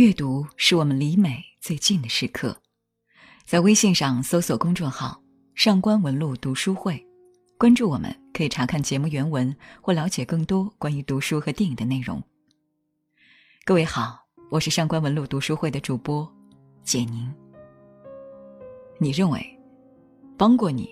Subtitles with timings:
[0.00, 2.56] 阅读是我们离美最近的时刻，
[3.44, 5.22] 在微信上搜索公众号
[5.54, 7.06] “上官文露读书会”，
[7.60, 12.18] 关注我们，可以查看节目原文或了解更多关于读书和电影的内容。
[13.66, 14.18] 各位好，
[14.50, 16.26] 我是上官文露读书会的主播
[16.82, 17.30] 简宁。
[18.98, 19.44] 你认为，
[20.38, 20.88] 帮过你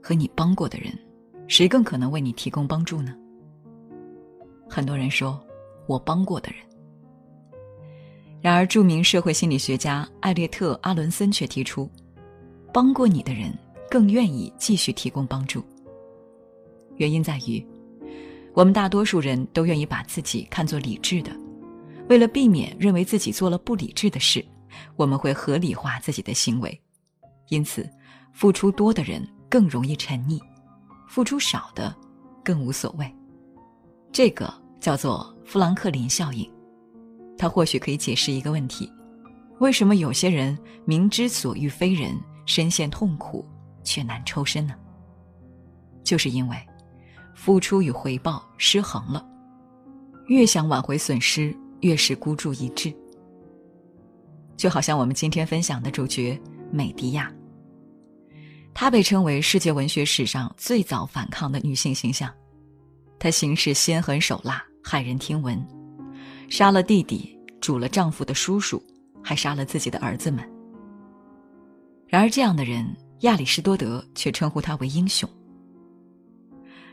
[0.00, 0.96] 和你帮过的人，
[1.48, 3.16] 谁更可能为你提供帮助呢？
[4.70, 5.44] 很多人说，
[5.88, 6.73] 我帮过的人。
[8.44, 11.90] 然而，著名社会心理学家艾略特·阿伦森却提出，
[12.74, 13.50] 帮过你的人
[13.88, 15.64] 更愿意继续提供帮助。
[16.96, 17.66] 原因在于，
[18.52, 21.34] 我们大多数人都愿意把自己看作理智的，
[22.10, 24.44] 为了避免认为自己做了不理智的事，
[24.94, 26.78] 我们会合理化自己的行为。
[27.48, 27.88] 因此，
[28.34, 30.38] 付出多的人更容易沉溺，
[31.08, 31.96] 付出少的
[32.44, 33.10] 更无所谓。
[34.12, 36.46] 这个叫做富兰克林效应。
[37.36, 38.90] 它或许可以解释一个问题：
[39.58, 43.44] 为什么有些人明知所欲非人，深陷痛苦
[43.82, 44.74] 却难抽身呢？
[46.02, 46.56] 就是因为
[47.34, 49.26] 付出与回报失衡了，
[50.26, 52.94] 越想挽回损失，越是孤注一掷。
[54.56, 57.32] 就好像我们今天分享的主角美迪亚，
[58.72, 62.32] 她被称为世界文学史上最早反抗的女性形象，
[63.18, 65.83] 她行事心狠手辣，骇人听闻。
[66.54, 68.80] 杀了弟弟，煮了丈夫的叔叔，
[69.20, 70.48] 还杀了自己的儿子们。
[72.06, 72.86] 然而，这样的人
[73.22, 75.28] 亚里士多德却称呼他为英雄。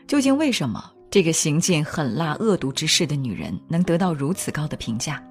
[0.08, 5.22] 究竟为什么这个行尽狠辣恶毒之事的女人能得到如此高的评价？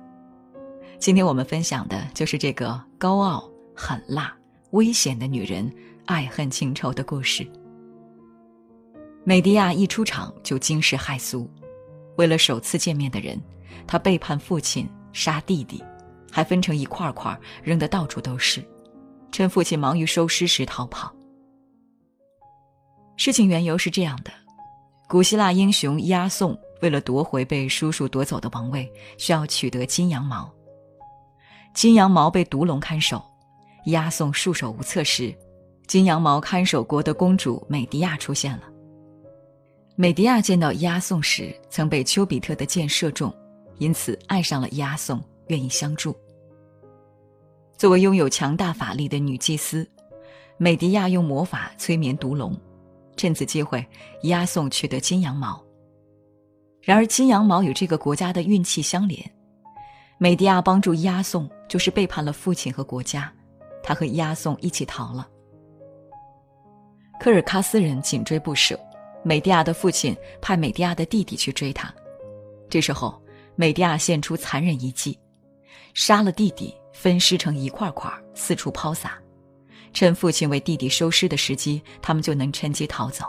[0.97, 4.33] 今天我们分享的就是这个高傲、狠辣、
[4.69, 5.69] 危险的女人
[6.05, 7.45] 爱恨情仇的故事。
[9.25, 11.51] 美迪亚一出场就惊世骇俗，
[12.15, 13.37] 为了首次见面的人。
[13.87, 15.83] 他背叛父亲，杀弟弟，
[16.31, 18.63] 还分成一块块扔得到处都是，
[19.31, 21.13] 趁父亲忙于收尸时逃跑。
[23.17, 24.31] 事情缘由是这样的：
[25.07, 30.51] 古希腊英雄伊阿宋为了夺回被叔叔夺走的王位，需要取得金羊毛。
[31.73, 33.23] 金羊毛被毒龙看守，
[33.85, 35.33] 押送束手无策时，
[35.87, 38.63] 金羊毛看守国的公主美迪亚出现了。
[39.95, 43.31] 美迪亚见到押送时，曾被丘比特的箭射中。
[43.81, 46.15] 因此，爱上了伊阿宋，愿意相助。
[47.75, 49.89] 作为拥有强大法力的女祭司，
[50.57, 52.55] 美迪亚用魔法催眠毒龙，
[53.17, 53.83] 趁此机会，
[54.21, 55.59] 伊阿宋取得金羊毛。
[56.83, 59.19] 然而，金羊毛与这个国家的运气相连，
[60.19, 63.33] 美迪亚帮助伊阿宋，就是背叛了父亲和国家。
[63.81, 65.27] 他和伊阿宋一起逃了。
[67.19, 68.79] 科尔喀斯人紧追不舍，
[69.23, 71.91] 美迪亚的父亲派美迪亚的弟弟去追他。
[72.69, 73.19] 这时候。
[73.55, 75.17] 美迪亚献出残忍一计，
[75.93, 79.21] 杀了弟弟，分尸成一块块，四处抛洒，
[79.93, 83.25] 趁父亲为弟弟收尸的时机，他们就能趁机逃走。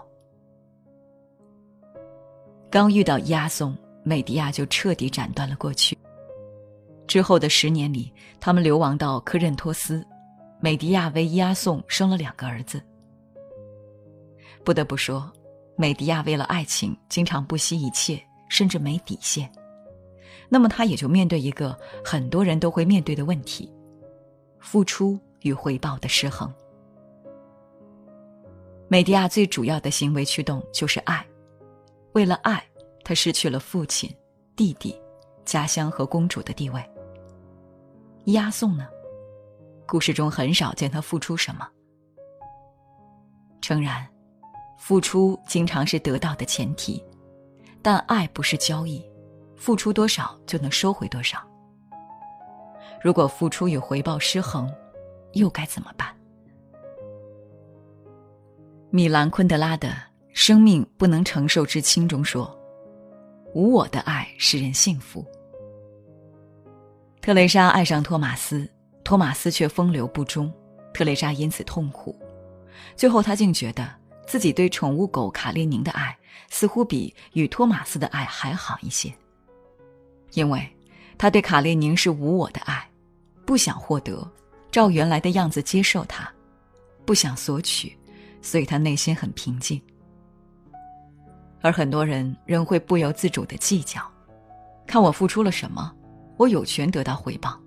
[2.71, 5.99] 刚遇到伊阿宋，美迪亚就彻底斩断了过去。
[7.07, 8.11] 之后的十年里，
[8.41, 10.03] 他们流亡到科任托斯，
[10.61, 12.83] 美迪亚为伊阿宋生了两个儿子。
[14.65, 15.31] 不得不说，
[15.77, 19.53] 美迪亚为了爱情，经常不惜一切，甚至没底线。
[20.49, 23.73] 那么，他也就面对一个很多人都会面对的问题：
[24.61, 26.53] 付出与回报的失衡。
[28.89, 31.27] 美迪亚最主要的行为驱动就是爱，
[32.13, 32.63] 为了爱，
[33.03, 34.15] 他失去了父亲、
[34.55, 34.95] 弟弟、
[35.45, 36.83] 家乡和公主的地位。
[38.27, 38.87] 押送呢？
[39.87, 41.69] 故事中很少见他付出什么。
[43.61, 44.07] 诚然，
[44.79, 47.03] 付出经常是得到的前提，
[47.81, 49.03] 但爱不是交易。
[49.63, 51.39] 付出多少就能收回多少。
[53.01, 54.69] 如果付出与回报失衡，
[55.35, 56.13] 又该怎么办？
[58.91, 59.89] 米兰昆德拉的
[60.33, 62.53] 《生命不能承受之轻》中说
[63.55, 65.25] ：“无我的爱使人幸福。”
[67.23, 68.69] 特蕾莎爱上托马斯，
[69.05, 70.53] 托马斯却风流不忠，
[70.93, 72.19] 特蕾莎因此痛苦。
[72.97, 73.89] 最后，她竟觉得
[74.27, 76.19] 自己对宠物狗卡列宁的爱，
[76.51, 79.15] 似乎比与托马斯的爱还好一些。
[80.35, 80.67] 因为，
[81.19, 82.89] 他对卡列宁是无我的爱，
[83.45, 84.27] 不想获得，
[84.71, 86.31] 照原来的样子接受他，
[87.05, 87.97] 不想索取，
[88.41, 89.81] 所以他内心很平静。
[91.61, 94.03] 而很多人仍会不由自主的计较，
[94.87, 95.95] 看我付出了什么，
[96.37, 97.59] 我有权得到回报。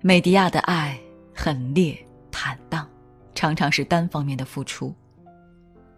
[0.00, 0.98] 美迪亚的爱
[1.34, 1.98] 很烈
[2.30, 2.88] 坦荡，
[3.34, 4.94] 常常是单方面的付出，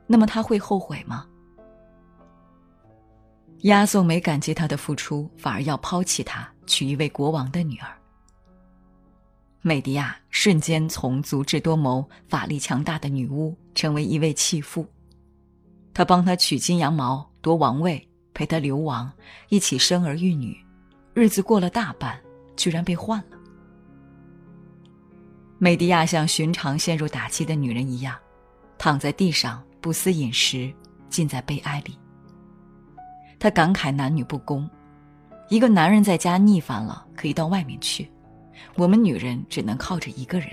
[0.06, 1.26] 那么他会后悔吗？
[3.62, 7.88] 押送没感激他的付出，反而要抛弃他，娶一位国王的女儿。
[9.60, 14.84] 美迪亚瞬间从足智多谋、法力强大的女巫，成为一位弃妇。
[15.94, 18.04] 他帮他取金羊毛，夺王位，
[18.34, 19.10] 陪他流亡，
[19.48, 20.56] 一起生儿育女，
[21.14, 22.20] 日子过了大半，
[22.56, 23.38] 居然被换了。
[25.58, 28.18] 美迪亚像寻常陷入打击的女人一样，
[28.76, 30.74] 躺在地上不思饮食，
[31.08, 31.96] 浸在悲哀里。
[33.42, 34.70] 他感慨男女不公，
[35.48, 38.08] 一个男人在家腻烦了，可以到外面去。
[38.76, 40.48] 我们女人只能靠着一个人。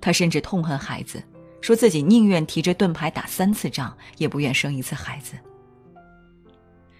[0.00, 1.22] 他甚至痛恨孩子，
[1.60, 5.34] 说自己宁愿提着盾牌打三次仗，也不愿生一次孩子。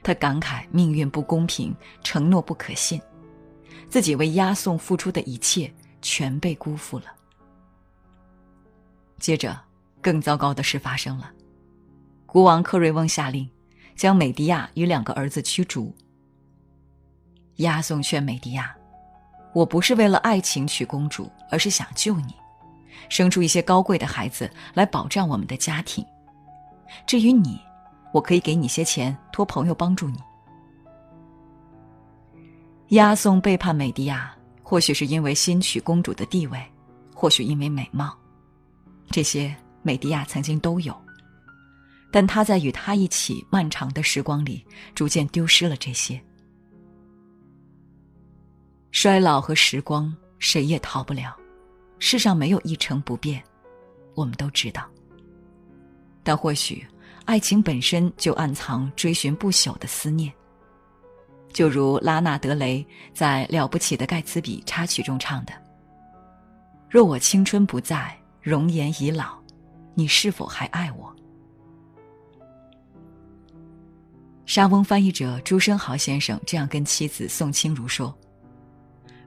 [0.03, 3.01] 他感慨命运不公平，承诺不可信，
[3.89, 5.73] 自己为押送付出的一切
[6.03, 7.07] 全被辜负了。
[9.19, 9.59] 接着，
[10.03, 11.33] 更糟糕的事发生了，
[12.27, 13.49] 国王克瑞翁下令
[13.97, 15.95] 将美迪亚与两个儿子驱逐。
[17.57, 18.75] 押送劝美迪亚。
[19.55, 22.35] 我不是为了爱情娶公主，而是想救你，
[23.11, 26.03] 生出一些高贵的孩子来保障我们的家庭。
[27.07, 27.61] 至于你，
[28.15, 30.19] 我可以给你些钱，托朋友帮助你。
[32.97, 36.59] 押送背叛美迪亚，或许是因为新娶公主的地位，
[37.15, 38.17] 或许因为美貌，
[39.11, 40.97] 这些美迪亚曾经都有，
[42.13, 44.65] 但他在与他一起漫长的时光里，
[44.95, 46.21] 逐渐丢失了这些。
[48.91, 51.35] 衰老和时光，谁也逃不了。
[51.99, 53.43] 世上没有一成不变，
[54.15, 54.87] 我们都知道。
[56.23, 56.87] 但或许，
[57.25, 60.31] 爱情本身就暗藏追寻不朽的思念。
[61.51, 65.53] 就如拉纳德雷在《了不起的盖茨比》插曲中唱的
[66.91, 69.39] ：“若我青春不在，容颜已老，
[69.95, 71.15] 你是否还爱我？”
[74.45, 78.17] 莎翁翻译者朱生豪先生这样跟妻子宋清如说。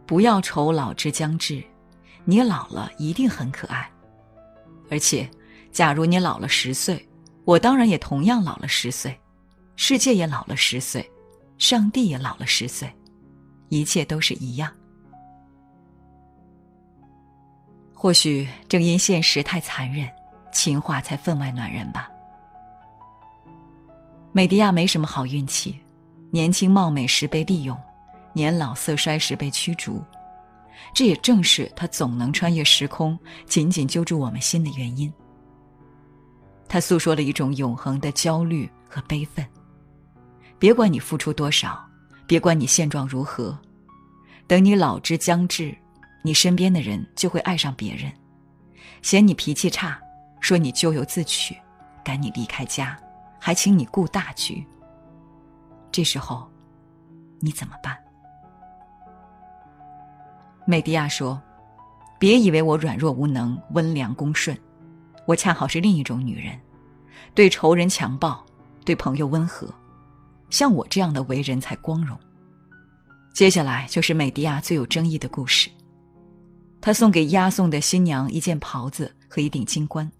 [0.06, 1.64] 不要愁老之将至，
[2.26, 3.90] 你老了一定很可爱。
[4.92, 5.28] 而且，
[5.72, 7.04] 假如你老了十岁，
[7.44, 9.20] 我当然也同样老了十岁，
[9.76, 11.10] 世界也老了十岁，
[11.58, 12.88] 上帝也老了十岁，
[13.70, 14.72] 一切都是一样。
[17.92, 20.08] 或许正因现实太残忍，
[20.54, 22.12] 情话才分外暖人吧。
[24.36, 25.80] 美迪亚没什么好运气，
[26.30, 27.80] 年轻貌美时被利用。
[28.34, 30.04] 年老色衰时被驱逐，
[30.94, 35.10] 这也正是他总能穿越时空，紧紧揪住我们心的原因。
[36.68, 39.48] 他诉说了一种永恒的焦虑和悲愤。
[40.60, 41.82] 别管你付出多少，
[42.28, 43.58] 别管你现状如何，
[44.48, 45.74] 等你老之将至，
[46.26, 48.12] 你身边的人就会爱上别人，
[49.02, 49.98] 嫌你脾气差，
[50.42, 51.56] 说你咎由自取，
[52.04, 53.00] 赶你离开家，
[53.46, 54.66] 还请你顾大局。
[55.92, 56.50] 这时候，
[57.40, 57.96] 你怎么办？
[60.66, 61.40] 美迪亚说
[62.18, 64.58] ：“别以为我软弱无能、温良恭顺，
[65.28, 66.60] 我恰好是另一种女人，
[67.36, 68.44] 对仇人强暴，
[68.84, 69.72] 对朋友温和，
[70.50, 72.20] 像我这样的为人才光荣。”
[73.32, 75.70] 接下来就是美迪亚最有争议的故事。
[76.82, 80.12] 他送给押送的新娘一件袍子和一顶金冠，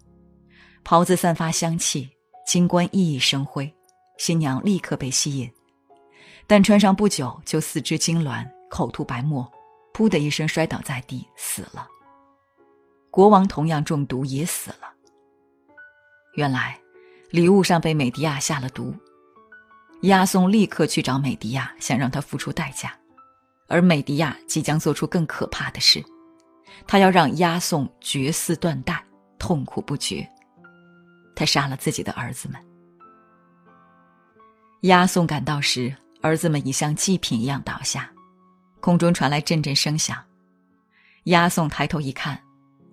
[0.84, 2.08] 袍子散发香气，
[2.46, 3.74] 金冠熠熠生辉，
[4.18, 5.50] 新娘立刻被吸引，
[6.46, 9.50] 但穿上不久就四肢痉挛，口吐白沫。
[9.92, 11.88] 噗的一声摔倒在地，死了。
[13.10, 14.92] 国王同样中毒，也死了。
[16.36, 16.78] 原来，
[17.30, 18.94] 礼物上被美迪亚下了毒。
[20.02, 22.96] 押送立刻去找美迪亚，想让她付出代价，
[23.66, 26.04] 而美迪亚即将做出更可怕的事，
[26.86, 29.02] 她要让押送绝嗣断代，
[29.36, 30.30] 痛苦不绝。
[31.36, 32.60] 他杀了自己的儿子们。
[34.80, 38.10] 押送赶到时，儿子们已像祭品一样倒下。
[38.80, 40.16] 空中传来阵阵声响，
[41.24, 42.40] 押送抬头一看，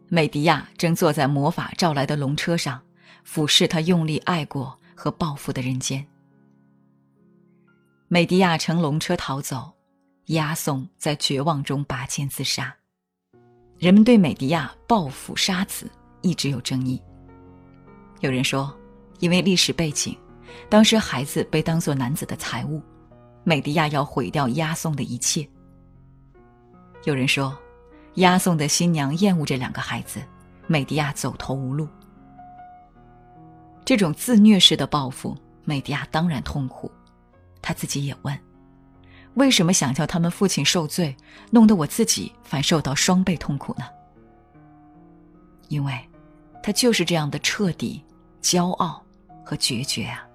[0.07, 2.81] 美迪亚正坐在魔法召来的龙车上，
[3.23, 6.03] 俯视他用力爱过和报复的人间。
[8.07, 9.71] 美迪亚乘龙车逃走，
[10.27, 12.75] 押送在绝望中拔剑自杀。
[13.77, 16.99] 人们对美迪亚报复杀子一直有争议。
[18.23, 18.73] 有人说，
[19.19, 20.17] 因为历史背景，
[20.69, 22.81] 当时孩子被当作男子的财物，
[23.43, 25.45] 美迪亚要毁掉押送的一切。
[27.03, 27.53] 有人说，
[28.13, 30.21] 押送的新娘厌恶这两个孩子，
[30.67, 31.85] 美迪亚走投无路。
[33.83, 36.89] 这种自虐式的报复，美迪亚当然痛苦。
[37.61, 38.39] 他自己也问：
[39.33, 41.13] 为什么想叫他们父亲受罪，
[41.51, 43.83] 弄得我自己反受到双倍痛苦呢？
[45.67, 45.99] 因为，
[46.61, 48.01] 他就是这样的彻底、
[48.43, 49.01] 骄傲
[49.43, 50.27] 和决绝啊！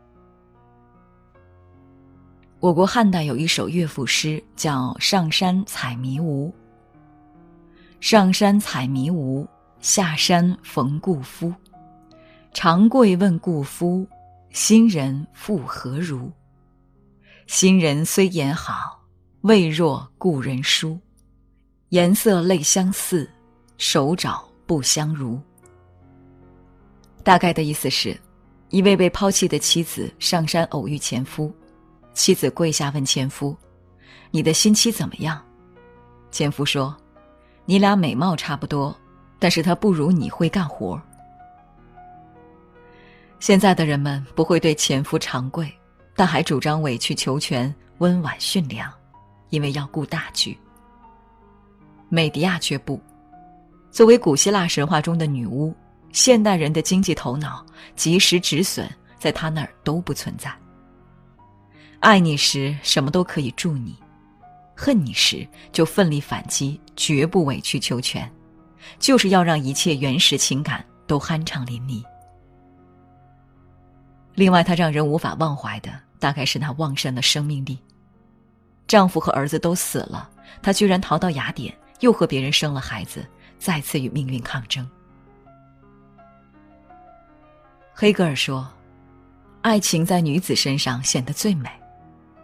[2.58, 6.50] 我国汉代有一首乐府诗，叫《上山采迷芜》。
[8.00, 9.46] 上山采迷芜，
[9.80, 11.54] 下山逢故夫。
[12.54, 14.08] 长贵问故夫，
[14.50, 16.32] 新人复何如？
[17.46, 19.00] 新人虽言好，
[19.42, 20.98] 未若故人书。
[21.90, 23.30] 颜色类相似，
[23.76, 25.40] 手爪不相如。
[27.22, 28.18] 大概的意思是，
[28.70, 31.52] 一位被抛弃的妻子上山偶遇前夫。
[32.14, 33.56] 妻子跪下问前夫
[34.32, 35.40] ：“你的新妻怎么样？”
[36.32, 36.96] 前夫说
[37.64, 38.96] ：“你俩美貌差不多，
[39.38, 41.00] 但是她不如你会干活。”
[43.38, 45.72] 现在的人们不会对前夫长跪，
[46.16, 48.92] 但还主张委曲求全、温婉驯良，
[49.50, 50.58] 因为要顾大局。
[52.08, 53.00] 美迪亚却不，
[53.92, 55.72] 作为古希腊神话中的女巫，
[56.12, 58.88] 现代人的经济头脑、及时止损，
[59.18, 60.52] 在他那儿都不存在。
[62.00, 63.92] 爱你时，什么都可以助你；
[64.76, 68.30] 恨你时，就奋力反击，绝不委曲求全，
[68.98, 72.02] 就是要让一切原始情感都酣畅淋漓。
[74.34, 77.78] 另外，她让人无法忘怀的，大概是那旺盛的生命力。
[78.86, 80.30] 丈夫和儿子都死了，
[80.62, 83.26] 她居然逃到雅典，又和别人生了孩子，
[83.58, 84.88] 再次与命运抗争。
[88.00, 88.64] 黑格尔说
[89.60, 91.68] ：“爱情在女子身上显得最美。”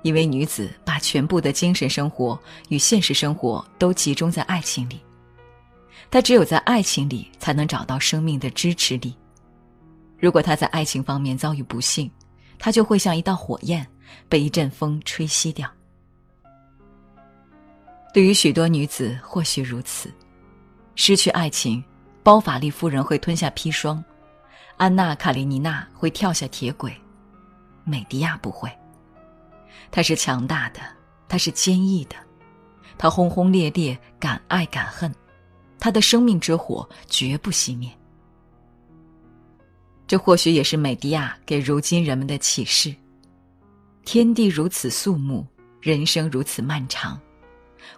[0.03, 2.37] 因为女子把全部的精神生活
[2.71, 5.01] 与现实生活都集中在爱情里，
[6.11, 9.17] 她只有在爱情里才能找到生命的支持力。
[10.19, 12.11] 如果她在爱情方面遭遇不幸，
[12.59, 13.87] 她就会像一道火焰，
[14.29, 15.71] 被一阵风吹熄掉。
[18.13, 20.13] 对于许多女子或许如此，
[20.97, 21.83] 失去爱情，
[22.25, 24.05] 包法利夫人会吞下砒霜，
[24.77, 26.95] 安娜·卡列尼娜会跳下铁轨，
[27.85, 28.71] 美迪亚不会。
[29.91, 30.81] 她是强大的，
[31.29, 32.17] 她是坚毅的，
[32.99, 35.15] 她轰轰烈烈，敢爱敢恨，
[35.79, 37.91] 他的生命之火绝不熄灭。
[40.07, 42.95] 这或许也是美迪亚给如今人们的启示：
[44.05, 45.47] 天地如此肃穆，
[45.81, 47.19] 人生如此漫长，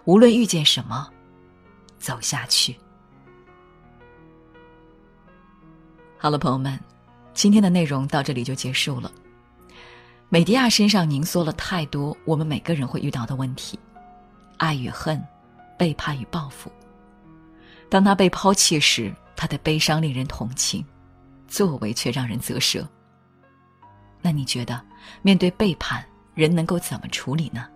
[0.05, 1.09] 无论遇见什么，
[1.97, 2.75] 走下去。
[6.19, 6.79] 好了，朋友们，
[7.35, 9.11] 今天的内容到这里就结束了。
[10.29, 13.77] 美迪亚身上凝缩了太多我们每个人会遇到的问题：
[14.57, 15.23] 爱与恨，
[15.77, 16.71] 背叛与报复。
[17.87, 20.83] 当他被抛弃时，他的悲伤令人同情，
[21.47, 22.85] 作为却让人啧舌。
[24.19, 24.83] 那你觉得，
[25.21, 27.67] 面对背叛，人能够怎么处理呢？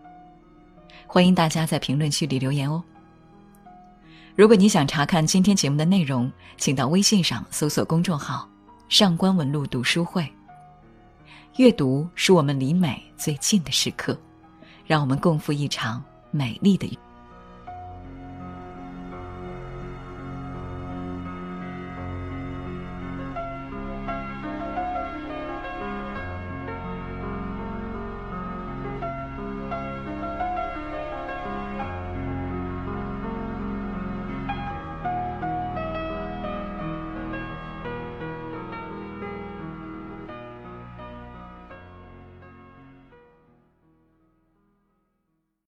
[1.06, 2.84] 欢迎大家在评论区里留言哦。
[4.42, 8.50] 如果你想查看今天节目的内容，请到微信上搜索公众号
[8.90, 10.28] “上官文露读书会”。
[11.58, 14.20] 阅读是我们离美最近的时刻，
[14.84, 16.98] 让我们共赴一场美丽的。